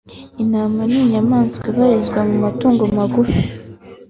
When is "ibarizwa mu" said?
1.71-2.35